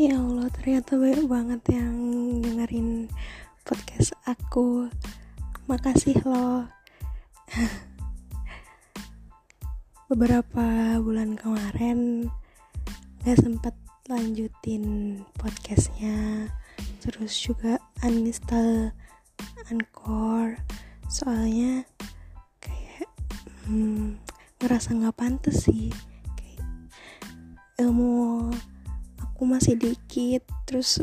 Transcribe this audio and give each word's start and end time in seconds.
Ya 0.00 0.16
Allah, 0.16 0.48
ternyata 0.48 0.96
banyak 0.96 1.28
banget 1.28 1.76
yang 1.76 1.92
dengerin 2.40 3.12
podcast 3.68 4.16
aku. 4.24 4.88
Makasih 5.68 6.16
loh. 6.24 6.64
Beberapa 10.08 10.96
bulan 11.04 11.36
kemarin 11.36 12.32
gak 13.28 13.44
sempet 13.44 13.76
lanjutin 14.08 15.20
podcastnya. 15.36 16.48
Terus 17.04 17.36
juga 17.36 17.76
uninstall 18.00 18.96
Anchor. 19.68 20.64
Soalnya 21.12 21.84
kayak 22.56 23.04
hmm, 23.68 24.16
ngerasa 24.64 24.96
gak 24.96 25.12
pantas 25.12 25.68
sih. 25.68 25.92
Kayak 26.40 26.64
ilmu 27.84 28.29
aku 29.40 29.48
masih 29.48 29.72
dikit 29.72 30.44
terus 30.68 31.00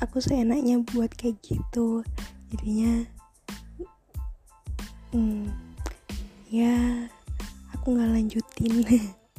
aku 0.00 0.16
seenaknya 0.16 0.80
buat 0.80 1.12
kayak 1.20 1.36
gitu. 1.44 2.00
Jadinya 2.48 3.04
hmm, 5.12 5.52
ya 6.48 7.04
aku 7.76 7.92
nggak 7.92 8.08
lanjutin. 8.08 8.88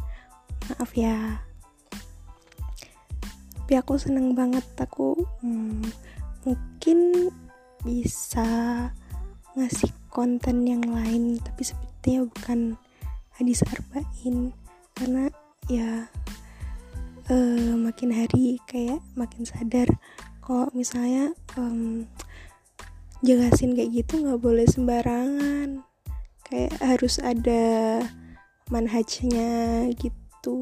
Maaf 0.69 0.93
ya. 0.93 1.41
Tapi 3.65 3.73
aku 3.81 3.97
seneng 3.97 4.37
banget 4.37 4.61
aku 4.77 5.17
hmm, 5.41 5.81
mungkin 6.45 7.33
bisa 7.81 8.45
ngasih 9.57 9.89
konten 10.13 10.69
yang 10.69 10.85
lain 10.85 11.41
tapi 11.41 11.65
sepertinya 11.65 12.29
bukan 12.29 12.77
hadis 13.41 13.65
arba'in. 13.65 14.53
Karena 14.93 15.33
ya 15.65 16.13
makin 18.05 18.21
hari 18.21 18.61
kayak 18.69 19.01
makin 19.17 19.49
sadar 19.49 19.89
kalau 20.37 20.69
misalnya 20.77 21.33
um, 21.57 22.05
jelasin 23.25 23.73
kayak 23.73 23.97
gitu 23.97 24.21
nggak 24.21 24.37
boleh 24.45 24.61
sembarangan. 24.69 25.81
Kayak 26.45 26.77
harus 26.85 27.17
ada 27.17 28.05
manhajnya 28.69 29.89
gitu. 29.97 30.61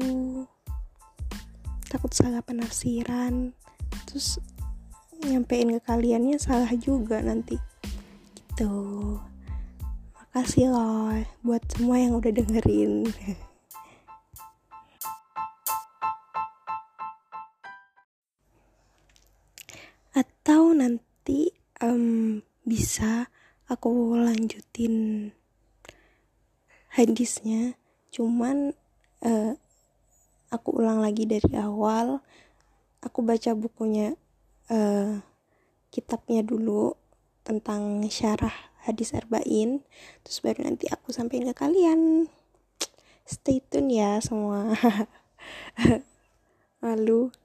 Takut 1.92 2.16
salah 2.16 2.40
penafsiran 2.40 3.52
terus 4.08 4.40
nyampein 5.20 5.68
ke 5.76 5.84
kaliannya 5.84 6.40
salah 6.40 6.72
juga 6.80 7.20
nanti. 7.20 7.60
Gitu. 8.40 8.72
Makasih 10.16 10.72
loh 10.72 11.12
buat 11.44 11.60
semua 11.68 12.00
yang 12.00 12.16
udah 12.16 12.32
dengerin 12.32 13.04
um, 21.84 22.40
bisa 22.64 23.28
aku 23.68 24.16
lanjutin 24.16 25.28
hadisnya. 26.88 27.76
Cuman 28.08 28.72
uh, 29.20 29.52
aku 30.48 30.80
ulang 30.80 31.04
lagi 31.04 31.28
dari 31.28 31.52
awal. 31.60 32.24
Aku 33.04 33.20
baca 33.20 33.52
bukunya 33.52 34.16
uh, 34.72 35.20
kitabnya 35.92 36.40
dulu 36.40 36.96
tentang 37.44 38.00
syarah 38.08 38.72
hadis 38.88 39.12
arba'in. 39.12 39.84
Terus 40.24 40.40
baru 40.40 40.64
nanti 40.64 40.88
aku 40.88 41.12
sampaikan 41.12 41.52
ke 41.52 41.56
kalian. 41.56 42.32
Stay 43.28 43.60
tune 43.60 43.92
ya 43.92 44.24
semua. 44.24 44.72
Lalu 46.84 47.43